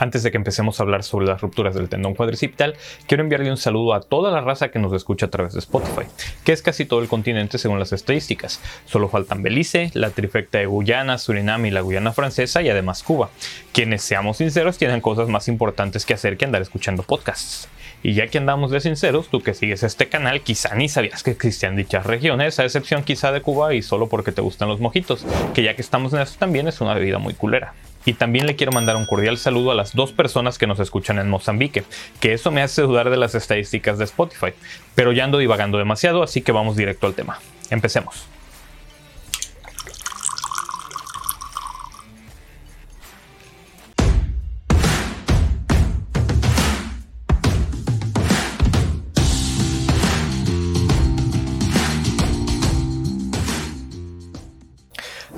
Antes 0.00 0.22
de 0.22 0.30
que 0.30 0.38
empecemos 0.38 0.80
a 0.80 0.82
hablar 0.82 1.02
sobre 1.02 1.26
las 1.26 1.42
rupturas 1.42 1.74
del 1.74 1.90
tendón 1.90 2.14
cuadricipital, 2.14 2.74
quiero 3.06 3.22
enviarle 3.22 3.50
un 3.50 3.58
saludo 3.58 3.92
a 3.92 4.00
toda 4.00 4.30
la 4.30 4.40
raza 4.40 4.70
que 4.70 4.78
nos 4.78 4.94
escucha 4.94 5.26
a 5.26 5.28
través 5.28 5.52
de 5.52 5.58
Spotify, 5.58 6.08
que 6.42 6.52
es 6.52 6.62
casi 6.62 6.86
todo 6.86 7.02
el 7.02 7.08
continente 7.08 7.58
según 7.58 7.78
las 7.78 7.92
estadísticas. 7.92 8.62
Solo 8.86 9.10
faltan 9.10 9.42
Belice, 9.42 9.90
la 9.92 10.08
trifecta 10.08 10.56
de 10.56 10.64
Guyana, 10.64 11.18
Surinam 11.18 11.66
y 11.66 11.70
la 11.70 11.82
Guyana 11.82 12.12
francesa 12.12 12.62
y 12.62 12.70
además 12.70 13.02
Cuba, 13.02 13.28
quienes, 13.74 14.00
seamos 14.00 14.38
sinceros, 14.38 14.78
tienen 14.78 15.02
cosas 15.02 15.28
más 15.28 15.48
importantes 15.48 16.06
que 16.06 16.14
hacer 16.14 16.38
que 16.38 16.46
andar 16.46 16.62
escuchando 16.62 17.02
podcasts. 17.02 17.68
Y 18.02 18.14
ya 18.14 18.26
que 18.28 18.38
andamos 18.38 18.70
de 18.70 18.80
sinceros, 18.80 19.28
tú 19.28 19.42
que 19.42 19.52
sigues 19.52 19.82
este 19.82 20.08
canal 20.08 20.40
quizá 20.40 20.74
ni 20.76 20.88
sabías 20.88 21.22
que 21.22 21.32
existían 21.32 21.76
dichas 21.76 22.06
regiones, 22.06 22.58
a 22.58 22.64
excepción 22.64 23.04
quizá 23.04 23.32
de 23.32 23.42
Cuba 23.42 23.74
y 23.74 23.82
solo 23.82 24.08
porque 24.08 24.32
te 24.32 24.40
gustan 24.40 24.70
los 24.70 24.80
mojitos, 24.80 25.26
que 25.52 25.62
ya 25.62 25.76
que 25.76 25.82
estamos 25.82 26.14
en 26.14 26.20
eso 26.20 26.36
también 26.38 26.68
es 26.68 26.80
una 26.80 26.94
bebida 26.94 27.18
muy 27.18 27.34
culera. 27.34 27.74
Y 28.04 28.14
también 28.14 28.46
le 28.46 28.56
quiero 28.56 28.72
mandar 28.72 28.96
un 28.96 29.06
cordial 29.06 29.36
saludo 29.36 29.70
a 29.70 29.74
las 29.74 29.94
dos 29.94 30.12
personas 30.12 30.58
que 30.58 30.66
nos 30.66 30.80
escuchan 30.80 31.18
en 31.18 31.28
Mozambique, 31.28 31.84
que 32.20 32.32
eso 32.32 32.50
me 32.50 32.62
hace 32.62 32.82
dudar 32.82 33.10
de 33.10 33.16
las 33.16 33.34
estadísticas 33.34 33.98
de 33.98 34.04
Spotify. 34.04 34.52
Pero 34.94 35.12
ya 35.12 35.24
ando 35.24 35.38
divagando 35.38 35.78
demasiado, 35.78 36.22
así 36.22 36.40
que 36.40 36.52
vamos 36.52 36.76
directo 36.76 37.06
al 37.06 37.14
tema. 37.14 37.38
Empecemos. 37.70 38.26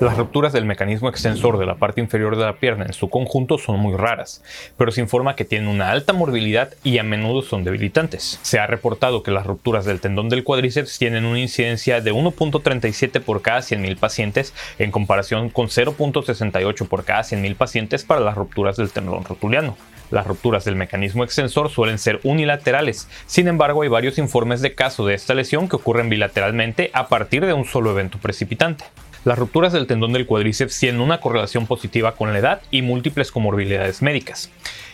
Las 0.03 0.17
rupturas 0.17 0.51
del 0.51 0.65
mecanismo 0.65 1.07
extensor 1.07 1.57
de 1.57 1.65
la 1.65 1.75
parte 1.75 2.01
inferior 2.01 2.35
de 2.35 2.43
la 2.43 2.57
pierna 2.57 2.85
en 2.85 2.91
su 2.91 3.09
conjunto 3.09 3.57
son 3.57 3.79
muy 3.79 3.95
raras, 3.95 4.43
pero 4.77 4.91
se 4.91 4.99
informa 4.99 5.37
que 5.37 5.45
tienen 5.45 5.69
una 5.69 5.91
alta 5.91 6.11
morbilidad 6.11 6.73
y 6.83 6.97
a 6.97 7.03
menudo 7.03 7.41
son 7.41 7.63
debilitantes. 7.63 8.37
Se 8.41 8.59
ha 8.59 8.67
reportado 8.67 9.23
que 9.23 9.31
las 9.31 9.45
rupturas 9.45 9.85
del 9.85 10.01
tendón 10.01 10.27
del 10.27 10.43
cuádriceps 10.43 10.97
tienen 10.99 11.23
una 11.23 11.39
incidencia 11.39 12.01
de 12.01 12.13
1.37 12.13 13.21
por 13.21 13.41
cada 13.41 13.59
100.000 13.59 13.97
pacientes 13.97 14.53
en 14.77 14.91
comparación 14.91 15.49
con 15.49 15.67
0.68 15.67 16.85
por 16.89 17.05
cada 17.05 17.21
100.000 17.21 17.55
pacientes 17.55 18.03
para 18.03 18.19
las 18.19 18.35
rupturas 18.35 18.75
del 18.75 18.91
tendón 18.91 19.23
rotuliano. 19.23 19.77
Las 20.11 20.27
rupturas 20.27 20.65
del 20.65 20.75
mecanismo 20.75 21.23
extensor 21.23 21.69
suelen 21.69 21.97
ser 21.97 22.19
unilaterales, 22.23 23.07
sin 23.25 23.47
embargo 23.47 23.83
hay 23.83 23.87
varios 23.87 24.17
informes 24.17 24.59
de 24.59 24.75
caso 24.75 25.05
de 25.05 25.13
esta 25.13 25.33
lesión 25.33 25.69
que 25.69 25.77
ocurren 25.77 26.09
bilateralmente 26.09 26.91
a 26.93 27.07
partir 27.07 27.45
de 27.45 27.53
un 27.53 27.63
solo 27.63 27.91
evento 27.91 28.17
precipitante. 28.17 28.83
Las 29.25 29.39
rupturas 29.39 29.71
del 29.71 29.87
tendón 29.87 30.11
del 30.11 30.25
cuádriceps 30.25 30.77
tienen 30.77 30.99
una 30.99 31.21
correlación 31.21 31.65
positiva 31.65 32.15
con 32.15 32.33
la 32.33 32.39
edad 32.39 32.61
y 32.71 32.81
múltiples 32.81 33.31
comorbilidades 33.31 34.01
médicas. 34.01 34.49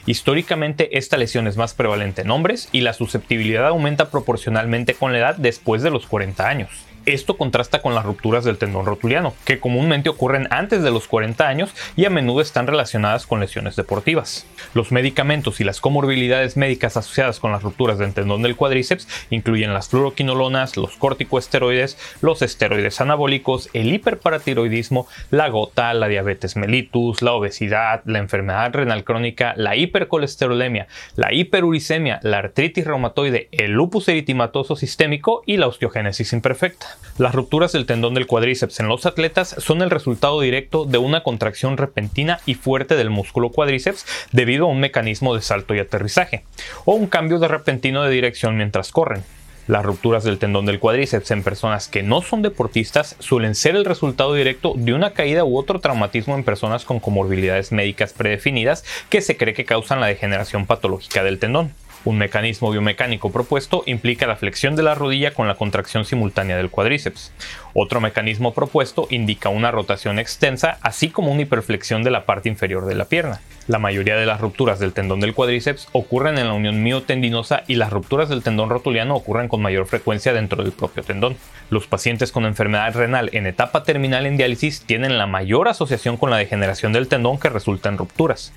Históricamente 0.06 1.00
esta 1.00 1.18
lesión 1.18 1.48
es 1.48 1.58
más 1.58 1.74
prevalente 1.74 2.22
en 2.22 2.30
hombres 2.30 2.70
y 2.72 2.82
la 2.82 2.94
susceptibilidad 2.94 3.66
aumenta 3.66 4.12
proporcionalmente 4.12 4.94
con 4.94 5.14
la 5.14 5.20
edad 5.20 5.36
después 5.36 5.82
de 5.82 5.90
los 5.90 6.06
40 6.06 6.48
años. 6.48 6.70
Esto 7.10 7.38
contrasta 7.38 7.82
con 7.82 7.96
las 7.96 8.06
rupturas 8.06 8.44
del 8.44 8.60
tendón 8.60 8.86
rotuliano, 8.86 9.34
que 9.44 9.60
comúnmente 9.60 10.10
ocurren 10.10 10.48
antes 10.52 10.84
de 10.84 10.92
los 10.92 11.08
40 11.08 11.48
años 11.48 11.74
y 11.96 12.06
a 12.06 12.12
menudo 12.12 12.40
están 12.40 12.68
relacionadas 12.68 13.26
con 13.26 13.40
lesiones 13.40 13.76
deportivas. 13.76 14.46
Los 14.76 14.92
medicamentos 14.92 15.60
y 15.60 15.64
las 15.64 15.82
comorbilidades 15.82 16.56
médicas 16.56 16.98
asociadas 16.98 17.40
con 17.40 17.52
las 17.52 17.64
rupturas 17.64 17.98
del 17.98 18.14
tendón 18.14 18.44
del 18.44 18.56
cuádriceps 18.56 19.08
incluyen 19.32 19.74
las 19.74 19.90
fluoroquinolonas, 19.90 20.78
los 20.78 20.98
corticoesteroides, 20.98 21.98
los 22.22 22.44
esteroides 22.44 23.02
anabólicos, 23.02 23.70
el 23.74 23.92
hiperparatiroidismo, 23.92 25.08
la 25.32 25.50
gota, 25.50 25.92
la 25.96 26.10
diabetes 26.10 26.58
mellitus, 26.58 27.24
la 27.24 27.34
obesidad, 27.34 28.04
la 28.06 28.20
enfermedad 28.20 28.72
renal 28.72 29.04
crónica, 29.04 29.56
la 29.58 29.76
hipercolesterolemia, 29.76 30.88
la 31.16 31.34
hiperuricemia, 31.34 32.20
la 32.22 32.38
artritis 32.38 32.86
reumatoide, 32.86 33.50
el 33.52 33.72
lupus 33.72 34.08
eritematoso 34.10 34.76
sistémico 34.76 35.42
y 35.48 35.58
la 35.58 35.66
osteogénesis 35.66 36.34
imperfecta. 36.34 36.99
Las 37.18 37.36
rupturas 37.36 37.74
del 37.74 37.86
tendón 37.86 38.14
del 38.14 38.28
cuádriceps 38.28 38.80
en 38.80 38.88
los 38.88 39.06
atletas 39.06 39.56
son 39.58 39.82
el 39.82 39.90
resultado 39.90 40.40
directo 40.40 40.86
de 40.86 41.00
una 41.00 41.22
contracción 41.22 41.76
repentina 41.76 42.40
y 42.46 42.54
fuerte 42.54 42.96
del 42.96 43.10
músculo 43.10 43.50
cuádriceps 43.50 44.06
debido 44.32 44.66
a 44.66 44.70
un 44.70 44.80
mecanismo 44.80 45.36
de 45.36 45.42
salto 45.42 45.76
y 45.76 45.80
aterrizaje, 45.80 46.46
o 46.86 46.94
un 46.94 47.08
cambio 47.08 47.40
de 47.40 47.50
repentino 47.50 48.04
de 48.04 48.12
dirección 48.12 48.56
mientras 48.56 48.92
corren. 48.92 49.24
Las 49.70 49.86
rupturas 49.86 50.24
del 50.24 50.40
tendón 50.40 50.66
del 50.66 50.80
cuádriceps 50.80 51.30
en 51.30 51.44
personas 51.44 51.88
que 51.88 52.02
no 52.02 52.24
son 52.24 52.42
deportistas 52.42 53.16
suelen 53.20 53.54
ser 53.54 53.76
el 53.76 53.86
resultado 53.86 54.34
directo 54.34 54.74
de 54.76 54.94
una 54.94 55.12
caída 55.12 55.44
u 55.44 55.60
otro 55.60 55.80
traumatismo 55.80 56.34
en 56.36 56.44
personas 56.44 56.86
con 56.86 57.00
comorbilidades 57.00 57.72
médicas 57.72 58.14
predefinidas 58.14 58.84
que 59.10 59.22
se 59.22 59.38
cree 59.38 59.54
que 59.54 59.66
causan 59.66 60.00
la 60.00 60.08
degeneración 60.08 60.66
patológica 60.66 61.22
del 61.22 61.38
tendón. 61.38 61.72
Un 62.06 62.18
mecanismo 62.18 62.72
biomecánico 62.72 63.32
propuesto 63.32 63.84
implica 63.86 64.26
la 64.26 64.38
flexión 64.38 64.76
de 64.76 64.84
la 64.84 64.96
rodilla 64.96 65.34
con 65.34 65.48
la 65.48 65.56
contracción 65.56 66.06
simultánea 66.06 66.56
del 66.56 66.70
cuádriceps. 66.70 67.34
Otro 67.74 68.02
mecanismo 68.02 68.54
propuesto 68.54 69.08
indica 69.10 69.50
una 69.50 69.72
rotación 69.72 70.20
extensa, 70.20 70.78
así 70.82 71.10
como 71.10 71.32
una 71.32 71.44
hiperflexión 71.44 72.04
de 72.04 72.12
la 72.12 72.26
parte 72.26 72.50
inferior 72.50 72.86
de 72.86 72.96
la 72.96 73.06
pierna. 73.06 73.42
La 73.70 73.78
mayoría 73.78 74.16
de 74.16 74.26
las 74.26 74.42
rupturas 74.42 74.80
del 74.80 74.94
tendón 74.94 75.20
del 75.20 75.36
cuádriceps 75.36 75.90
ocurren 75.92 76.40
en 76.40 76.48
la 76.48 76.54
unión 76.54 76.82
miotendinosa 76.82 77.62
y 77.68 77.76
las 77.76 77.92
rupturas 77.92 78.28
del 78.28 78.42
tendón 78.42 78.72
rotuliano 78.72 79.16
ocurren 79.16 79.48
con 79.48 79.62
mayor 79.62 79.86
frecuencia 79.86 80.34
dentro 80.34 80.64
del 80.64 80.72
propio 80.72 81.04
tendón. 81.04 81.38
Los 81.70 81.86
pacientes 81.86 82.32
con 82.32 82.46
enfermedad 82.46 82.96
renal 82.96 83.30
en 83.32 83.46
etapa 83.46 83.84
terminal 83.84 84.26
en 84.26 84.38
diálisis 84.38 84.82
tienen 84.82 85.20
la 85.20 85.28
mayor 85.28 85.68
asociación 85.68 86.18
con 86.18 86.32
la 86.32 86.38
degeneración 86.38 86.94
del 86.94 87.08
tendón 87.08 87.38
que 87.38 87.50
resulta 87.50 87.90
en 87.90 88.00
rupturas. 88.00 88.54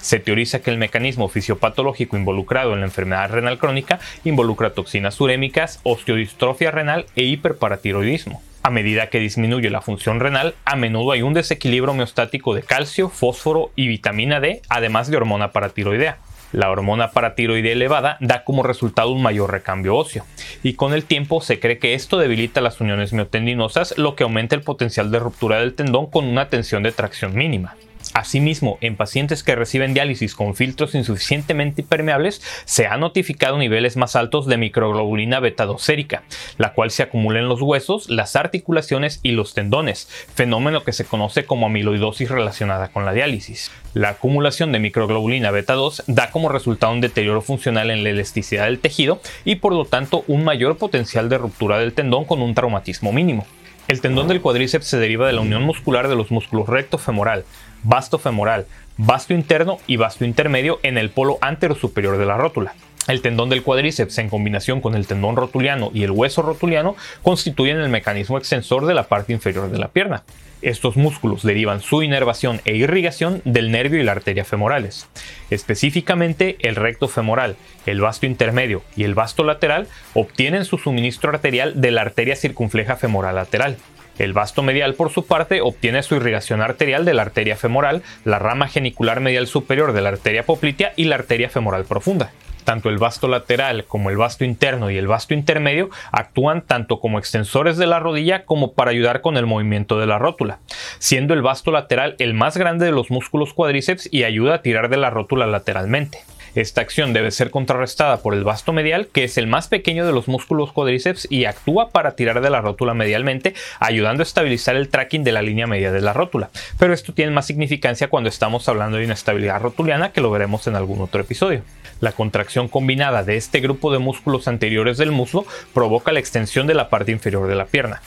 Se 0.00 0.18
teoriza 0.18 0.58
que 0.58 0.72
el 0.72 0.78
mecanismo 0.78 1.28
fisiopatológico 1.28 2.16
involucrado 2.16 2.72
en 2.72 2.80
la 2.80 2.86
enfermedad 2.86 3.30
renal 3.30 3.58
crónica 3.58 4.00
involucra 4.24 4.74
toxinas 4.74 5.20
urémicas, 5.20 5.78
osteodistrofia 5.84 6.72
renal 6.72 7.06
e 7.14 7.22
hiperparatiroidismo. 7.22 8.42
A 8.66 8.70
medida 8.70 9.10
que 9.10 9.20
disminuye 9.20 9.70
la 9.70 9.80
función 9.80 10.18
renal, 10.18 10.56
a 10.64 10.74
menudo 10.74 11.12
hay 11.12 11.22
un 11.22 11.34
desequilibrio 11.34 11.92
homeostático 11.92 12.52
de 12.52 12.64
calcio, 12.64 13.08
fósforo 13.08 13.70
y 13.76 13.86
vitamina 13.86 14.40
D, 14.40 14.60
además 14.68 15.08
de 15.08 15.16
hormona 15.16 15.52
paratiroidea. 15.52 16.18
La 16.50 16.68
hormona 16.68 17.12
paratiroidea 17.12 17.70
elevada 17.70 18.16
da 18.18 18.42
como 18.42 18.64
resultado 18.64 19.12
un 19.12 19.22
mayor 19.22 19.52
recambio 19.52 19.94
óseo, 19.94 20.24
y 20.64 20.74
con 20.74 20.94
el 20.94 21.04
tiempo 21.04 21.40
se 21.40 21.60
cree 21.60 21.78
que 21.78 21.94
esto 21.94 22.18
debilita 22.18 22.60
las 22.60 22.80
uniones 22.80 23.12
miotendinosas, 23.12 23.96
lo 23.98 24.16
que 24.16 24.24
aumenta 24.24 24.56
el 24.56 24.62
potencial 24.62 25.12
de 25.12 25.20
ruptura 25.20 25.60
del 25.60 25.74
tendón 25.74 26.10
con 26.10 26.24
una 26.24 26.48
tensión 26.48 26.82
de 26.82 26.90
tracción 26.90 27.36
mínima. 27.36 27.76
Asimismo, 28.16 28.78
en 28.80 28.96
pacientes 28.96 29.42
que 29.42 29.54
reciben 29.54 29.92
diálisis 29.92 30.34
con 30.34 30.54
filtros 30.54 30.94
insuficientemente 30.94 31.82
permeables, 31.82 32.40
se 32.64 32.86
han 32.86 33.00
notificado 33.00 33.58
niveles 33.58 33.98
más 33.98 34.16
altos 34.16 34.46
de 34.46 34.56
microglobulina 34.56 35.38
beta-2 35.38 35.80
sérica, 35.80 36.22
la 36.56 36.72
cual 36.72 36.90
se 36.90 37.02
acumula 37.02 37.40
en 37.40 37.48
los 37.50 37.60
huesos, 37.60 38.08
las 38.08 38.34
articulaciones 38.34 39.20
y 39.22 39.32
los 39.32 39.52
tendones, 39.52 40.08
fenómeno 40.34 40.82
que 40.82 40.94
se 40.94 41.04
conoce 41.04 41.44
como 41.44 41.66
amiloidosis 41.66 42.30
relacionada 42.30 42.88
con 42.88 43.04
la 43.04 43.12
diálisis. 43.12 43.70
La 43.92 44.08
acumulación 44.08 44.72
de 44.72 44.78
microglobulina 44.78 45.50
beta-2 45.50 46.04
da 46.06 46.30
como 46.30 46.48
resultado 46.48 46.94
un 46.94 47.02
deterioro 47.02 47.42
funcional 47.42 47.90
en 47.90 48.02
la 48.02 48.08
elasticidad 48.08 48.64
del 48.64 48.78
tejido 48.78 49.20
y 49.44 49.56
por 49.56 49.74
lo 49.74 49.84
tanto 49.84 50.24
un 50.26 50.42
mayor 50.42 50.78
potencial 50.78 51.28
de 51.28 51.36
ruptura 51.36 51.78
del 51.78 51.92
tendón 51.92 52.24
con 52.24 52.40
un 52.40 52.54
traumatismo 52.54 53.12
mínimo. 53.12 53.46
El 53.88 54.00
tendón 54.00 54.26
del 54.26 54.40
cuádriceps 54.40 54.86
se 54.86 54.98
deriva 54.98 55.28
de 55.28 55.32
la 55.32 55.42
unión 55.42 55.62
muscular 55.62 56.08
de 56.08 56.16
los 56.16 56.32
músculos 56.32 56.68
recto 56.68 56.98
femoral, 56.98 57.44
vasto 57.84 58.18
femoral, 58.18 58.66
vasto 58.96 59.32
interno 59.32 59.78
y 59.86 59.96
vasto 59.96 60.24
intermedio 60.24 60.80
en 60.82 60.98
el 60.98 61.10
polo 61.10 61.38
antero 61.40 61.76
superior 61.76 62.18
de 62.18 62.26
la 62.26 62.36
rótula. 62.36 62.74
El 63.06 63.22
tendón 63.22 63.48
del 63.48 63.62
cuádriceps 63.62 64.18
en 64.18 64.28
combinación 64.28 64.80
con 64.80 64.96
el 64.96 65.06
tendón 65.06 65.36
rotuliano 65.36 65.92
y 65.94 66.02
el 66.02 66.10
hueso 66.10 66.42
rotuliano 66.42 66.96
constituyen 67.22 67.76
el 67.76 67.88
mecanismo 67.88 68.38
extensor 68.38 68.86
de 68.86 68.94
la 68.94 69.04
parte 69.04 69.32
inferior 69.32 69.70
de 69.70 69.78
la 69.78 69.86
pierna. 69.86 70.24
Estos 70.62 70.96
músculos 70.96 71.42
derivan 71.42 71.80
su 71.80 72.02
inervación 72.02 72.60
e 72.64 72.74
irrigación 72.76 73.42
del 73.44 73.70
nervio 73.70 74.00
y 74.00 74.04
la 74.04 74.12
arteria 74.12 74.44
femorales. 74.44 75.08
Específicamente, 75.50 76.56
el 76.60 76.76
recto 76.76 77.08
femoral, 77.08 77.56
el 77.84 78.00
vasto 78.00 78.26
intermedio 78.26 78.82
y 78.96 79.04
el 79.04 79.14
vasto 79.14 79.44
lateral 79.44 79.86
obtienen 80.14 80.64
su 80.64 80.78
suministro 80.78 81.30
arterial 81.30 81.80
de 81.80 81.90
la 81.90 82.00
arteria 82.00 82.36
circunfleja 82.36 82.96
femoral 82.96 83.34
lateral. 83.34 83.76
El 84.18 84.32
vasto 84.32 84.62
medial, 84.62 84.94
por 84.94 85.12
su 85.12 85.26
parte, 85.26 85.60
obtiene 85.60 86.02
su 86.02 86.14
irrigación 86.14 86.62
arterial 86.62 87.04
de 87.04 87.12
la 87.12 87.22
arteria 87.22 87.56
femoral, 87.56 88.02
la 88.24 88.38
rama 88.38 88.66
genicular 88.66 89.20
medial 89.20 89.46
superior 89.46 89.92
de 89.92 90.00
la 90.00 90.08
arteria 90.08 90.46
poplitea 90.46 90.94
y 90.96 91.04
la 91.04 91.16
arteria 91.16 91.50
femoral 91.50 91.84
profunda. 91.84 92.32
Tanto 92.66 92.88
el 92.88 92.98
vasto 92.98 93.28
lateral 93.28 93.84
como 93.84 94.10
el 94.10 94.16
vasto 94.16 94.44
interno 94.44 94.90
y 94.90 94.98
el 94.98 95.06
vasto 95.06 95.34
intermedio 95.34 95.88
actúan 96.10 96.62
tanto 96.62 96.98
como 96.98 97.20
extensores 97.20 97.76
de 97.76 97.86
la 97.86 98.00
rodilla 98.00 98.44
como 98.44 98.72
para 98.72 98.90
ayudar 98.90 99.20
con 99.20 99.36
el 99.36 99.46
movimiento 99.46 100.00
de 100.00 100.06
la 100.06 100.18
rótula, 100.18 100.58
siendo 100.98 101.32
el 101.32 101.42
vasto 101.42 101.70
lateral 101.70 102.16
el 102.18 102.34
más 102.34 102.56
grande 102.56 102.84
de 102.84 102.90
los 102.90 103.08
músculos 103.08 103.54
cuádriceps 103.54 104.08
y 104.12 104.24
ayuda 104.24 104.56
a 104.56 104.62
tirar 104.62 104.88
de 104.88 104.96
la 104.96 105.10
rótula 105.10 105.46
lateralmente. 105.46 106.24
Esta 106.56 106.80
acción 106.80 107.12
debe 107.12 107.32
ser 107.32 107.50
contrarrestada 107.50 108.22
por 108.22 108.32
el 108.32 108.42
vasto 108.42 108.72
medial, 108.72 109.08
que 109.08 109.24
es 109.24 109.36
el 109.36 109.46
más 109.46 109.68
pequeño 109.68 110.06
de 110.06 110.12
los 110.12 110.26
músculos 110.26 110.72
cuádriceps 110.72 111.28
y 111.30 111.44
actúa 111.44 111.90
para 111.90 112.16
tirar 112.16 112.40
de 112.40 112.48
la 112.48 112.62
rótula 112.62 112.94
medialmente, 112.94 113.52
ayudando 113.78 114.22
a 114.22 114.24
estabilizar 114.24 114.74
el 114.74 114.88
tracking 114.88 115.22
de 115.22 115.32
la 115.32 115.42
línea 115.42 115.66
media 115.66 115.92
de 115.92 116.00
la 116.00 116.14
rótula. 116.14 116.48
Pero 116.78 116.94
esto 116.94 117.12
tiene 117.12 117.30
más 117.30 117.46
significancia 117.46 118.08
cuando 118.08 118.30
estamos 118.30 118.70
hablando 118.70 118.96
de 118.96 119.04
inestabilidad 119.04 119.60
rotuliana, 119.60 120.12
que 120.12 120.22
lo 120.22 120.30
veremos 120.30 120.66
en 120.66 120.76
algún 120.76 121.02
otro 121.02 121.20
episodio. 121.20 121.60
La 122.00 122.12
contracción 122.12 122.68
combinada 122.68 123.22
de 123.22 123.36
este 123.36 123.60
grupo 123.60 123.92
de 123.92 123.98
músculos 123.98 124.48
anteriores 124.48 124.96
del 124.96 125.12
muslo 125.12 125.44
provoca 125.74 126.10
la 126.10 126.20
extensión 126.20 126.66
de 126.66 126.72
la 126.72 126.88
parte 126.88 127.12
inferior 127.12 127.48
de 127.48 127.54
la 127.54 127.66
pierna. 127.66 128.00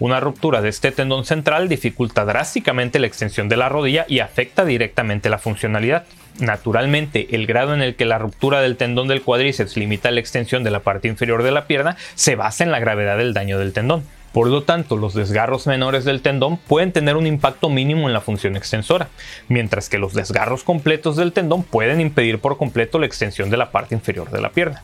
Una 0.00 0.18
ruptura 0.18 0.60
de 0.60 0.70
este 0.70 0.90
tendón 0.90 1.24
central 1.24 1.68
dificulta 1.68 2.24
drásticamente 2.24 2.98
la 2.98 3.06
extensión 3.06 3.48
de 3.48 3.56
la 3.56 3.68
rodilla 3.68 4.06
y 4.08 4.18
afecta 4.18 4.64
directamente 4.64 5.30
la 5.30 5.38
funcionalidad. 5.38 6.04
Naturalmente, 6.40 7.28
el 7.36 7.46
grado 7.46 7.74
en 7.74 7.80
el 7.80 7.94
que 7.94 8.04
la 8.04 8.18
ruptura 8.18 8.60
del 8.60 8.76
tendón 8.76 9.06
del 9.06 9.22
cuádriceps 9.22 9.76
limita 9.76 10.10
la 10.10 10.18
extensión 10.18 10.64
de 10.64 10.72
la 10.72 10.80
parte 10.80 11.06
inferior 11.06 11.44
de 11.44 11.52
la 11.52 11.66
pierna 11.68 11.96
se 12.16 12.34
basa 12.34 12.64
en 12.64 12.72
la 12.72 12.80
gravedad 12.80 13.16
del 13.18 13.34
daño 13.34 13.58
del 13.58 13.72
tendón. 13.72 14.02
Por 14.32 14.48
lo 14.48 14.64
tanto, 14.64 14.96
los 14.96 15.14
desgarros 15.14 15.68
menores 15.68 16.04
del 16.04 16.20
tendón 16.20 16.56
pueden 16.56 16.90
tener 16.90 17.14
un 17.14 17.28
impacto 17.28 17.70
mínimo 17.70 18.08
en 18.08 18.12
la 18.12 18.20
función 18.20 18.56
extensora, 18.56 19.10
mientras 19.46 19.88
que 19.88 19.98
los 19.98 20.12
desgarros 20.12 20.64
completos 20.64 21.14
del 21.14 21.32
tendón 21.32 21.62
pueden 21.62 22.00
impedir 22.00 22.40
por 22.40 22.58
completo 22.58 22.98
la 22.98 23.06
extensión 23.06 23.48
de 23.48 23.58
la 23.58 23.70
parte 23.70 23.94
inferior 23.94 24.32
de 24.32 24.40
la 24.40 24.50
pierna. 24.50 24.82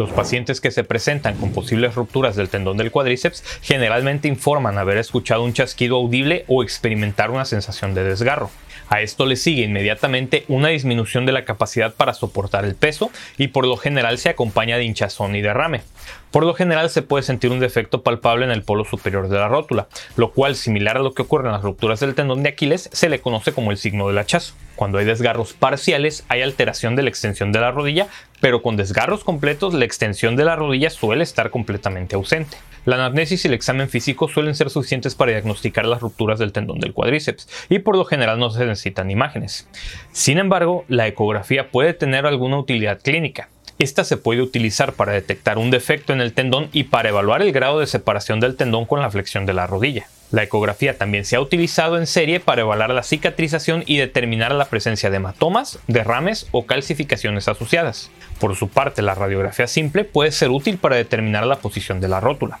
Los 0.00 0.12
pacientes 0.12 0.62
que 0.62 0.70
se 0.70 0.82
presentan 0.82 1.36
con 1.36 1.52
posibles 1.52 1.94
rupturas 1.94 2.34
del 2.34 2.48
tendón 2.48 2.78
del 2.78 2.90
cuádriceps 2.90 3.44
generalmente 3.60 4.28
informan 4.28 4.78
haber 4.78 4.96
escuchado 4.96 5.44
un 5.44 5.52
chasquido 5.52 5.96
audible 5.96 6.46
o 6.48 6.62
experimentar 6.62 7.30
una 7.30 7.44
sensación 7.44 7.92
de 7.92 8.04
desgarro. 8.04 8.50
A 8.88 9.02
esto 9.02 9.26
le 9.26 9.36
sigue 9.36 9.64
inmediatamente 9.64 10.46
una 10.48 10.68
disminución 10.68 11.26
de 11.26 11.32
la 11.32 11.44
capacidad 11.44 11.92
para 11.92 12.14
soportar 12.14 12.64
el 12.64 12.76
peso 12.76 13.10
y 13.36 13.48
por 13.48 13.66
lo 13.66 13.76
general 13.76 14.16
se 14.16 14.30
acompaña 14.30 14.78
de 14.78 14.84
hinchazón 14.84 15.36
y 15.36 15.42
derrame. 15.42 15.82
Por 16.30 16.44
lo 16.44 16.54
general 16.54 16.90
se 16.90 17.02
puede 17.02 17.24
sentir 17.24 17.50
un 17.50 17.58
defecto 17.58 18.02
palpable 18.02 18.44
en 18.44 18.52
el 18.52 18.62
polo 18.62 18.84
superior 18.84 19.28
de 19.28 19.36
la 19.36 19.48
rótula, 19.48 19.88
lo 20.16 20.30
cual, 20.30 20.54
similar 20.54 20.96
a 20.96 21.00
lo 21.00 21.12
que 21.12 21.22
ocurre 21.22 21.46
en 21.46 21.52
las 21.52 21.62
rupturas 21.62 22.00
del 22.00 22.14
tendón 22.14 22.42
de 22.42 22.50
Aquiles, 22.50 22.88
se 22.92 23.08
le 23.08 23.20
conoce 23.20 23.52
como 23.52 23.70
el 23.70 23.76
signo 23.76 24.06
del 24.06 24.18
hachazo. 24.18 24.54
Cuando 24.76 24.98
hay 24.98 25.04
desgarros 25.04 25.52
parciales 25.52 26.24
hay 26.28 26.42
alteración 26.42 26.96
de 26.96 27.02
la 27.02 27.10
extensión 27.10 27.52
de 27.52 27.60
la 27.60 27.72
rodilla, 27.72 28.06
pero 28.40 28.62
con 28.62 28.76
desgarros 28.76 29.24
completos 29.24 29.74
la 29.74 29.84
extensión 29.84 30.36
de 30.36 30.44
la 30.44 30.56
rodilla 30.56 30.88
suele 30.88 31.24
estar 31.24 31.50
completamente 31.50 32.14
ausente. 32.14 32.56
La 32.86 32.96
anamnesis 32.96 33.44
y 33.44 33.48
el 33.48 33.54
examen 33.54 33.90
físico 33.90 34.28
suelen 34.28 34.54
ser 34.54 34.70
suficientes 34.70 35.14
para 35.14 35.32
diagnosticar 35.32 35.84
las 35.84 36.00
rupturas 36.00 36.38
del 36.38 36.52
tendón 36.52 36.78
del 36.78 36.94
cuádriceps 36.94 37.48
y 37.68 37.80
por 37.80 37.96
lo 37.96 38.06
general 38.06 38.38
no 38.38 38.50
se 38.50 38.64
necesitan 38.64 39.10
imágenes. 39.10 39.68
Sin 40.12 40.38
embargo, 40.38 40.84
la 40.88 41.06
ecografía 41.06 41.70
puede 41.70 41.92
tener 41.92 42.24
alguna 42.24 42.58
utilidad 42.58 43.00
clínica. 43.02 43.50
Esta 43.80 44.04
se 44.04 44.18
puede 44.18 44.42
utilizar 44.42 44.92
para 44.92 45.14
detectar 45.14 45.56
un 45.56 45.70
defecto 45.70 46.12
en 46.12 46.20
el 46.20 46.34
tendón 46.34 46.68
y 46.70 46.84
para 46.84 47.08
evaluar 47.08 47.40
el 47.40 47.50
grado 47.50 47.80
de 47.80 47.86
separación 47.86 48.38
del 48.38 48.54
tendón 48.54 48.84
con 48.84 49.00
la 49.00 49.10
flexión 49.10 49.46
de 49.46 49.54
la 49.54 49.66
rodilla. 49.66 50.06
La 50.30 50.42
ecografía 50.42 50.98
también 50.98 51.24
se 51.24 51.36
ha 51.36 51.40
utilizado 51.40 51.96
en 51.96 52.06
serie 52.06 52.40
para 52.40 52.60
evaluar 52.60 52.90
la 52.90 53.02
cicatrización 53.02 53.82
y 53.86 53.96
determinar 53.96 54.52
la 54.52 54.66
presencia 54.66 55.08
de 55.08 55.16
hematomas, 55.16 55.78
derrames 55.86 56.46
o 56.52 56.66
calcificaciones 56.66 57.48
asociadas. 57.48 58.10
Por 58.38 58.54
su 58.54 58.68
parte, 58.68 59.00
la 59.00 59.14
radiografía 59.14 59.66
simple 59.66 60.04
puede 60.04 60.30
ser 60.30 60.50
útil 60.50 60.76
para 60.76 60.96
determinar 60.96 61.46
la 61.46 61.56
posición 61.56 62.02
de 62.02 62.08
la 62.08 62.20
rótula. 62.20 62.60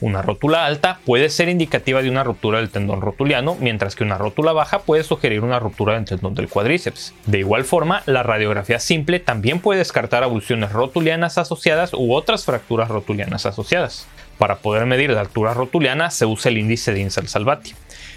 Una 0.00 0.22
rótula 0.22 0.64
alta 0.64 1.00
puede 1.04 1.28
ser 1.28 1.48
indicativa 1.48 2.02
de 2.02 2.10
una 2.10 2.22
ruptura 2.22 2.58
del 2.58 2.70
tendón 2.70 3.00
rotuliano, 3.00 3.56
mientras 3.58 3.96
que 3.96 4.04
una 4.04 4.16
rótula 4.16 4.52
baja 4.52 4.78
puede 4.78 5.02
sugerir 5.02 5.42
una 5.42 5.58
ruptura 5.58 5.94
del 5.94 6.04
tendón 6.04 6.34
del 6.34 6.48
cuádriceps. 6.48 7.14
De 7.26 7.40
igual 7.40 7.64
forma, 7.64 8.02
la 8.06 8.22
radiografía 8.22 8.78
simple 8.78 9.18
también 9.18 9.58
puede 9.58 9.80
descartar 9.80 10.22
abulsiones 10.22 10.70
rotulianas 10.70 11.36
asociadas 11.36 11.94
u 11.94 12.14
otras 12.14 12.44
fracturas 12.44 12.88
rotulianas 12.88 13.44
asociadas. 13.44 14.06
Para 14.38 14.58
poder 14.58 14.86
medir 14.86 15.10
la 15.10 15.20
altura 15.20 15.52
rotuliana 15.52 16.12
se 16.12 16.26
usa 16.26 16.50
el 16.50 16.58
índice 16.58 16.92
de 16.92 17.00
Insel-Salvati, 17.00 17.74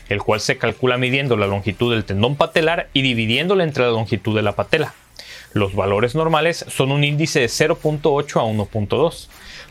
el 0.09 0.21
cual 0.21 0.39
se 0.39 0.59
calcula 0.59 0.99
midiendo 0.99 1.35
la 1.35 1.47
longitud 1.47 1.91
del 1.91 2.05
tendón 2.05 2.35
patelar 2.35 2.89
y 2.93 3.01
dividiéndola 3.01 3.63
entre 3.63 3.85
la 3.85 3.89
longitud 3.89 4.35
de 4.35 4.43
la 4.43 4.51
patela. 4.51 4.93
Los 5.53 5.75
valores 5.75 6.13
normales 6.13 6.63
son 6.69 6.91
un 6.91 7.03
índice 7.03 7.39
de 7.39 7.47
0.8 7.47 8.39
a 8.39 8.43
1.2. 8.43 9.27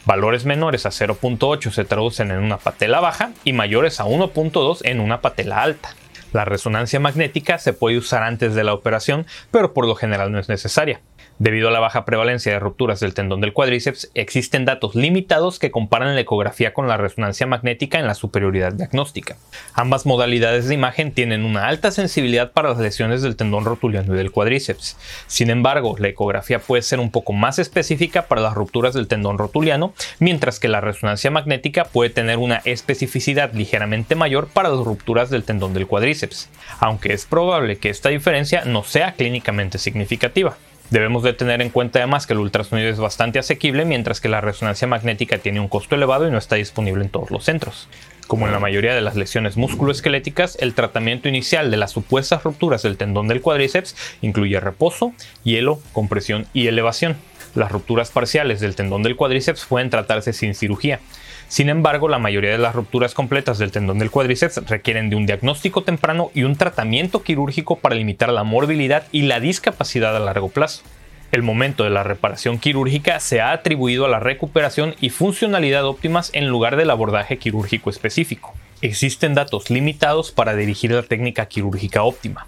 Valores 0.07 0.47
menores 0.47 0.87
a 0.87 0.91
0.8 0.91 1.71
se 1.71 1.85
traducen 1.85 2.31
en 2.31 2.39
una 2.39 2.57
patela 2.57 3.01
baja 3.01 3.33
y 3.45 3.53
mayores 3.53 4.01
a 4.01 4.07
1.2 4.07 4.81
en 4.85 5.01
una 5.01 5.21
patela 5.21 5.63
alta. 5.63 5.95
La 6.33 6.45
resonancia 6.45 7.01
magnética 7.01 7.59
se 7.59 7.73
puede 7.73 7.99
usar 7.99 8.23
antes 8.23 8.55
de 8.55 8.65
la 8.65 8.73
operación, 8.73 9.27
pero 9.51 9.75
por 9.75 9.87
lo 9.87 9.97
general 9.97 10.33
no 10.33 10.39
es 10.39 10.49
necesaria. 10.49 11.01
Debido 11.41 11.69
a 11.69 11.71
la 11.71 11.81
baja 11.81 12.05
prevalencia 12.05 12.53
de 12.53 12.59
rupturas 12.59 13.01
del 13.01 13.15
tendón 13.15 13.41
del 13.41 13.55
cuádriceps, 13.55 14.11
existen 14.13 14.67
datos 14.67 14.95
limitados 14.95 15.59
que 15.59 15.71
comparan 15.71 16.15
la 16.15 16.21
ecografía 16.21 16.75
con 16.75 16.87
la 16.87 16.99
resonancia 16.99 17.47
magnética 17.47 17.99
en 17.99 18.07
la 18.07 18.15
superioridad 18.15 18.75
diagnóstica. 18.75 19.39
Ambas 19.73 20.05
modalidades 20.05 20.69
de 20.69 20.75
imagen 20.75 21.13
tienen 21.13 21.47
una 21.47 21.67
alta 21.67 21.93
sensibilidad 21.93 22.53
para 22.53 22.69
las 22.69 22.79
lesiones 22.79 23.23
del 23.23 23.37
tendón 23.37 23.65
rotuliano 23.65 24.13
y 24.13 24.19
del 24.19 24.33
cuádriceps. 24.33 24.99
Sin 25.29 25.49
embargo, 25.49 25.97
la 25.99 26.09
ecografía 26.09 26.59
puede 26.59 26.83
ser 26.83 27.01
un 27.01 27.11
poco 27.11 27.33
más 27.33 27.59
específica 27.59 28.27
para 28.27 28.43
las 28.43 28.53
rupturas 28.53 28.93
del 28.93 29.09
tendón 29.09 29.39
rotuliano, 29.39 29.95
mientras 30.19 30.61
que 30.61 30.69
la 30.69 30.83
resonancia 30.83 31.31
magnética 31.31 31.87
puede 31.87 32.11
tener 32.11 32.37
una 32.37 32.61
especificidad 32.67 33.55
ligeramente 33.55 34.15
mayor 34.15 34.49
para 34.49 34.69
las 34.69 34.85
rupturas 34.85 35.31
del 35.31 35.45
tendón 35.45 35.73
del 35.73 35.87
cuádriceps, 35.87 36.51
aunque 36.81 37.15
es 37.15 37.25
probable 37.25 37.79
que 37.79 37.89
esta 37.89 38.11
diferencia 38.11 38.67
no 38.67 38.85
sea 38.85 39.15
clínicamente 39.15 39.79
significativa. 39.79 40.59
Debemos 40.91 41.23
de 41.23 41.33
tener 41.33 41.63
en 41.63 41.71
cuenta 41.71 42.01
además 42.01 42.27
que 42.27 42.33
el 42.33 42.41
ultrasonido 42.41 42.89
es 42.89 42.99
bastante 42.99 43.39
asequible, 43.39 43.85
mientras 43.85 44.21
que 44.21 44.29
la 44.29 44.41
resonancia 44.41 44.89
magnética 44.89 45.39
tiene 45.39 45.61
un 45.61 45.69
costo 45.69 45.95
elevado 45.95 46.27
y 46.27 46.33
no 46.33 46.39
está 46.39 46.57
disponible 46.57 47.05
en 47.05 47.11
todos 47.11 47.31
los 47.31 47.45
centros. 47.45 47.89
Como 48.27 48.47
en 48.47 48.53
la 48.53 48.59
mayoría 48.59 48.95
de 48.95 49.01
las 49.01 49.15
lesiones 49.15 49.57
musculoesqueléticas, 49.57 50.57
el 50.61 50.75
tratamiento 50.75 51.29
inicial 51.29 51.71
de 51.71 51.77
las 51.77 51.93
supuestas 51.93 52.43
rupturas 52.43 52.83
del 52.83 52.97
tendón 52.97 53.29
del 53.29 53.41
cuádriceps 53.41 53.97
incluye 54.21 54.59
reposo, 54.59 55.13
hielo, 55.45 55.81
compresión 55.93 56.47
y 56.53 56.67
elevación. 56.67 57.17
Las 57.55 57.73
rupturas 57.73 58.11
parciales 58.11 58.61
del 58.61 58.77
tendón 58.77 59.03
del 59.03 59.17
cuádriceps 59.17 59.67
pueden 59.67 59.91
tratarse 59.91 60.33
sin 60.33 60.55
cirugía, 60.55 61.01
sin 61.51 61.69
embargo, 61.69 62.09
la 62.09 62.21
mayoría 62.21 62.53
de 62.53 62.59
las 62.59 62.77
rupturas 62.77 63.13
completas 63.13 63.59
del 63.59 63.73
tendón 63.73 63.99
del 63.99 64.13
cuádriceps 64.13 64.69
requieren 64.69 65.11
de 65.11 65.17
un 65.17 65.27
diagnóstico 65.27 65.83
temprano 65.83 66.31
y 66.33 66.45
un 66.45 66.55
tratamiento 66.55 67.25
quirúrgico 67.25 67.81
para 67.81 67.97
limitar 67.97 68.29
la 68.29 68.45
morbilidad 68.45 69.03
y 69.11 69.23
la 69.23 69.41
discapacidad 69.41 70.15
a 70.15 70.21
largo 70.21 70.49
plazo. 70.49 70.85
El 71.33 71.43
momento 71.43 71.83
de 71.83 71.91
la 71.91 72.05
reparación 72.05 72.61
quirúrgica 72.61 73.19
se 73.19 73.41
ha 73.41 73.51
atribuido 73.51 74.05
a 74.05 74.09
la 74.09 74.21
recuperación 74.21 74.95
y 75.01 75.11
funcionalidad 75.11 75.85
óptimas 75.87 76.31
en 76.35 76.47
lugar 76.47 76.77
del 76.77 76.89
abordaje 76.89 77.39
quirúrgico 77.39 77.91
específico. 77.91 78.55
Existen 78.81 79.35
datos 79.35 79.71
limitados 79.71 80.31
para 80.31 80.55
dirigir 80.55 80.93
la 80.93 81.03
técnica 81.03 81.47
quirúrgica 81.47 82.05
óptima. 82.05 82.47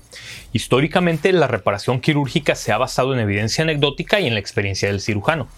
Históricamente, 0.53 1.33
la 1.33 1.47
reparación 1.47 2.01
quirúrgica 2.01 2.55
se 2.55 2.73
ha 2.73 2.79
basado 2.79 3.15
en 3.15 3.21
evidencia 3.21 3.65
anecdótica 3.65 4.21
y 4.21 4.27
en 4.27 4.35
la 4.35 4.41
experiencia 4.41 4.89
del 4.89 5.01
cirujano. 5.01 5.49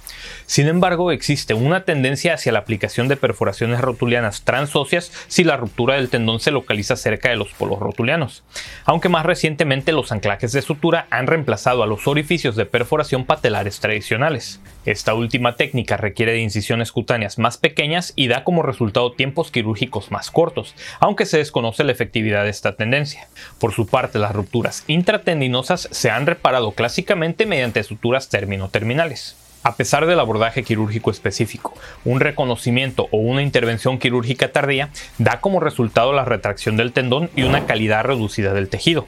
Sin 0.46 0.68
embargo, 0.68 1.10
existe 1.10 1.54
una 1.54 1.84
tendencia 1.84 2.34
hacia 2.34 2.52
la 2.52 2.60
aplicación 2.60 3.08
de 3.08 3.16
perforaciones 3.16 3.80
rotulianas 3.80 4.42
transóseas 4.42 5.10
si 5.26 5.42
la 5.42 5.56
ruptura 5.56 5.94
del 5.94 6.10
tendón 6.10 6.38
se 6.38 6.52
localiza 6.52 6.96
cerca 6.96 7.28
de 7.28 7.36
los 7.36 7.52
polos 7.52 7.80
rotulianos, 7.80 8.44
aunque 8.84 9.08
más 9.08 9.26
recientemente 9.26 9.92
los 9.92 10.12
anclajes 10.12 10.52
de 10.52 10.62
sutura 10.62 11.06
han 11.10 11.26
reemplazado 11.26 11.82
a 11.82 11.86
los 11.86 12.06
orificios 12.06 12.54
de 12.54 12.66
perforación 12.66 13.24
patelares 13.24 13.80
tradicionales. 13.80 14.60
Esta 14.84 15.14
última 15.14 15.56
técnica 15.56 15.96
requiere 15.96 16.32
de 16.32 16.40
incisiones 16.40 16.92
cutáneas 16.92 17.38
más 17.38 17.56
pequeñas 17.56 18.12
y 18.16 18.28
da 18.28 18.44
como 18.44 18.62
resultado 18.62 19.12
tiempos 19.12 19.50
quirúrgicos 19.50 20.10
más 20.10 20.30
cortos, 20.30 20.74
aunque 21.00 21.26
se 21.26 21.38
desconoce 21.38 21.84
la 21.84 21.92
efectividad 21.92 22.44
de 22.44 22.50
esta 22.50 22.76
tendencia. 22.76 23.28
Por 23.58 23.72
su 23.72 23.86
parte, 23.86 24.18
las 24.18 24.34
rupturas 24.34 24.83
intratendinosas 24.86 25.88
se 25.90 26.10
han 26.10 26.26
reparado 26.26 26.72
clásicamente 26.72 27.46
mediante 27.46 27.82
suturas 27.82 28.28
término-terminales. 28.28 29.36
A 29.62 29.76
pesar 29.76 30.04
del 30.04 30.20
abordaje 30.20 30.62
quirúrgico 30.62 31.10
específico, 31.10 31.74
un 32.04 32.20
reconocimiento 32.20 33.08
o 33.10 33.16
una 33.16 33.40
intervención 33.42 33.98
quirúrgica 33.98 34.52
tardía 34.52 34.90
da 35.16 35.40
como 35.40 35.58
resultado 35.58 36.12
la 36.12 36.26
retracción 36.26 36.76
del 36.76 36.92
tendón 36.92 37.30
y 37.34 37.44
una 37.44 37.64
calidad 37.64 38.04
reducida 38.04 38.52
del 38.52 38.68
tejido. 38.68 39.06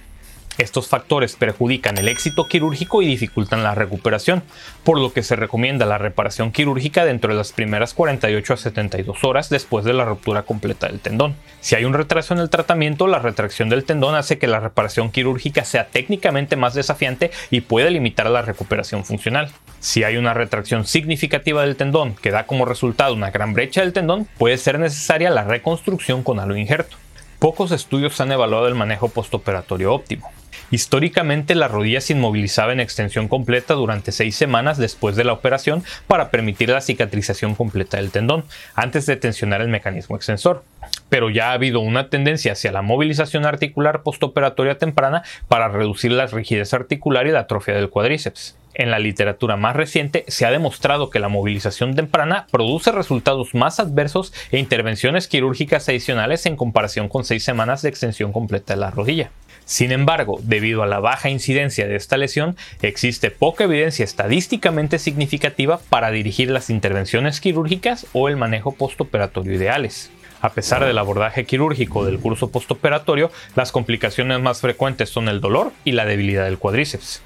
Estos 0.59 0.89
factores 0.89 1.37
perjudican 1.37 1.99
el 1.99 2.09
éxito 2.09 2.49
quirúrgico 2.49 3.03
y 3.03 3.07
dificultan 3.07 3.63
la 3.63 3.75
recuperación, 3.75 4.43
por 4.85 4.99
lo 4.99 5.13
que 5.13 5.23
se 5.23 5.37
recomienda 5.37 5.85
la 5.85 5.99
reparación 5.99 6.51
quirúrgica 6.51 7.05
dentro 7.05 7.31
de 7.31 7.37
las 7.37 7.53
primeras 7.53 7.93
48 7.93 8.55
a 8.55 8.57
72 8.57 9.25
horas 9.25 9.51
después 9.51 9.85
de 9.85 9.93
la 9.93 10.07
ruptura 10.07 10.43
completa 10.43 10.87
del 10.87 11.01
tendón. 11.01 11.35
Si 11.61 11.75
hay 11.75 11.85
un 11.85 11.93
retraso 11.93 12.33
en 12.33 12.41
el 12.41 12.49
tratamiento, 12.49 13.07
la 13.07 13.19
retracción 13.19 13.69
del 13.69 13.85
tendón 13.85 14.15
hace 14.15 14.39
que 14.39 14.47
la 14.47 14.61
reparación 14.61 15.11
quirúrgica 15.11 15.65
sea 15.65 15.89
técnicamente 15.89 16.57
más 16.57 16.75
desafiante 16.75 17.31
y 17.51 17.61
puede 17.61 17.91
limitar 17.91 18.31
la 18.31 18.43
recuperación 18.43 19.05
funcional. 19.05 19.51
Si 19.81 20.05
hay 20.05 20.17
una 20.17 20.33
retracción 20.33 20.87
significativa 20.87 21.63
del 21.63 21.77
tendón 21.77 22.15
que 22.15 22.31
da 22.31 22.47
como 22.47 22.65
resultado 22.65 23.13
una 23.13 23.31
gran 23.31 23.53
brecha 23.53 23.83
del 23.83 23.93
tendón, 23.93 24.27
puede 24.39 24.57
ser 24.57 24.79
necesaria 24.79 25.31
la 25.31 25.45
reconstrucción 25.45 26.23
con 26.23 26.41
halo 26.41 26.57
injerto. 26.57 26.97
Pocos 27.39 27.71
estudios 27.71 28.19
han 28.21 28.33
evaluado 28.33 28.67
el 28.67 28.75
manejo 28.75 29.09
postoperatorio 29.09 29.93
óptimo. 29.93 30.31
Históricamente 30.71 31.55
la 31.55 31.69
rodilla 31.69 32.01
se 32.01 32.13
inmovilizaba 32.13 32.73
en 32.73 32.81
extensión 32.81 33.29
completa 33.29 33.75
durante 33.75 34.11
seis 34.11 34.35
semanas 34.35 34.79
después 34.79 35.15
de 35.15 35.23
la 35.23 35.33
operación 35.33 35.85
para 36.09 36.31
permitir 36.31 36.71
la 36.71 36.81
cicatrización 36.81 37.55
completa 37.55 37.99
del 37.99 38.11
tendón, 38.11 38.45
antes 38.75 39.07
de 39.07 39.17
tensionar 39.17 39.61
el 39.61 39.69
mecanismo 39.69 40.17
extensor. 40.17 40.65
Pero 41.09 41.31
ya 41.31 41.51
ha 41.51 41.53
habido 41.53 41.79
una 41.79 42.11
tendencia 42.11 42.53
hacia 42.53 42.73
la 42.73 42.83
movilización 42.83 43.47
articular 43.47 44.03
postoperatoria 44.03 44.77
temprana 44.77 45.23
para 45.47 45.69
reducir 45.69 46.11
la 46.11 46.27
rigidez 46.27 46.75
articular 46.75 47.29
y 47.29 47.31
la 47.31 47.41
atrofia 47.41 47.75
del 47.75 47.91
cuádriceps. 47.91 48.57
En 48.75 48.91
la 48.91 48.99
literatura 48.99 49.57
más 49.57 49.75
reciente 49.77 50.25
se 50.29 50.45
ha 50.47 50.51
demostrado 50.51 51.11
que 51.11 51.21
la 51.21 51.29
movilización 51.29 51.95
temprana 51.95 52.47
produce 52.51 52.93
resultados 52.93 53.55
más 53.55 53.81
adversos 53.81 54.35
e 54.51 54.59
intervenciones 54.59 55.29
quirúrgicas 55.29 55.89
adicionales 55.89 56.45
en 56.45 56.57
comparación 56.57 57.09
con 57.09 57.25
seis 57.25 57.45
semanas 57.45 57.83
de 57.83 57.89
extensión 57.89 58.33
completa 58.33 58.75
de 58.75 58.81
la 58.81 58.91
rodilla. 58.91 59.31
Sin 59.67 59.91
embargo, 59.91 60.39
debido 60.45 60.85
a 60.85 60.87
la 60.87 61.01
baja 61.01 61.29
incidencia 61.29 61.89
de 61.89 61.97
esta 61.97 62.17
lesión, 62.17 62.57
existe 62.83 63.33
poca 63.33 63.65
evidencia 63.65 64.05
estadísticamente 64.05 65.01
significativa 65.01 65.81
para 65.91 66.13
dirigir 66.13 66.51
las 66.51 66.71
intervenciones 66.71 67.41
quirúrgicas 67.41 68.07
o 68.13 68.29
el 68.29 68.37
manejo 68.37 68.71
postoperatorio 68.71 69.55
ideales. 69.55 70.09
A 70.41 70.51
pesar 70.51 70.85
del 70.85 70.99
abordaje 70.99 71.47
quirúrgico 71.47 72.05
del 72.05 72.21
curso 72.21 72.53
postoperatorio, 72.53 73.33
las 73.57 73.73
complicaciones 73.73 74.41
más 74.41 74.61
frecuentes 74.61 75.11
son 75.11 75.29
el 75.29 75.41
dolor 75.41 75.73
y 75.85 75.93
la 75.93 76.05
debilidad 76.05 76.45
del 76.45 76.59
cuádriceps. 76.59 77.23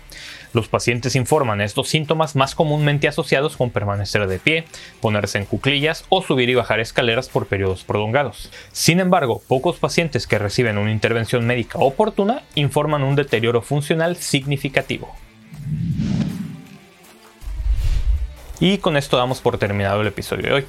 Los 0.52 0.69
pacientes 0.69 1.14
informan 1.14 1.61
estos 1.61 1.88
síntomas 1.88 2.35
más 2.35 2.54
comúnmente 2.54 3.07
asociados 3.07 3.57
con 3.57 3.71
permanecer 3.71 4.26
de 4.26 4.38
pie, 4.38 4.64
ponerse 5.00 5.38
en 5.38 5.45
cuclillas 5.45 6.04
o 6.09 6.23
subir 6.23 6.49
y 6.49 6.54
bajar 6.54 6.80
escaleras 6.80 7.28
por 7.28 7.47
periodos 7.47 7.85
prolongados. 7.85 8.50
Sin 8.73 8.99
embargo, 8.99 9.42
pocos 9.47 9.78
pacientes 9.78 10.26
que 10.26 10.38
reciben 10.38 10.78
una 10.78 10.90
intervención 10.90 11.47
médica 11.47 11.78
oportuna 11.78 12.42
informan 12.54 13.04
un 13.04 13.14
deterioro 13.14 13.62
funcional 13.62 14.16
significativo. 14.16 15.14
Y 18.59 18.78
con 18.78 18.97
esto 18.97 19.16
damos 19.16 19.40
por 19.40 19.57
terminado 19.57 20.02
el 20.02 20.09
episodio 20.09 20.47
de 20.47 20.52
hoy. 20.52 20.66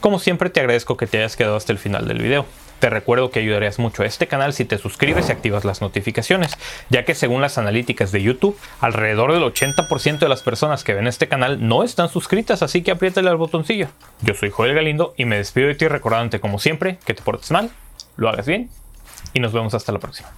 Como 0.00 0.20
siempre 0.20 0.48
te 0.48 0.60
agradezco 0.60 0.96
que 0.96 1.08
te 1.08 1.18
hayas 1.18 1.36
quedado 1.36 1.56
hasta 1.56 1.72
el 1.72 1.78
final 1.78 2.06
del 2.06 2.22
video. 2.22 2.46
Te 2.78 2.88
recuerdo 2.88 3.32
que 3.32 3.40
ayudarías 3.40 3.80
mucho 3.80 4.04
a 4.04 4.06
este 4.06 4.28
canal 4.28 4.52
si 4.52 4.64
te 4.64 4.78
suscribes 4.78 5.28
y 5.28 5.32
activas 5.32 5.64
las 5.64 5.80
notificaciones, 5.80 6.56
ya 6.90 7.04
que 7.04 7.16
según 7.16 7.40
las 7.40 7.58
analíticas 7.58 8.12
de 8.12 8.22
YouTube, 8.22 8.56
alrededor 8.80 9.32
del 9.32 9.42
80% 9.42 10.20
de 10.20 10.28
las 10.28 10.42
personas 10.42 10.84
que 10.84 10.94
ven 10.94 11.08
este 11.08 11.26
canal 11.26 11.66
no 11.66 11.82
están 11.82 12.08
suscritas, 12.08 12.62
así 12.62 12.82
que 12.82 12.92
apriétale 12.92 13.28
al 13.28 13.36
botoncillo. 13.36 13.88
Yo 14.22 14.34
soy 14.34 14.50
Joel 14.50 14.74
Galindo 14.74 15.12
y 15.16 15.24
me 15.24 15.38
despido 15.38 15.66
de 15.66 15.74
ti 15.74 15.88
recordándote 15.88 16.38
como 16.38 16.60
siempre 16.60 16.98
que 17.04 17.14
te 17.14 17.22
portes 17.22 17.50
mal, 17.50 17.70
lo 18.16 18.28
hagas 18.28 18.46
bien 18.46 18.70
y 19.34 19.40
nos 19.40 19.52
vemos 19.52 19.74
hasta 19.74 19.90
la 19.90 19.98
próxima. 19.98 20.30